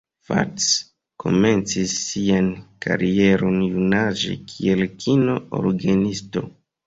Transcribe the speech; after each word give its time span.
Fats 0.27 0.69
komencis 1.23 1.91
sian 2.05 2.47
karieron 2.87 3.61
junaĝe 3.75 4.35
kiel 4.53 4.81
kino-orgenisto. 5.05 6.45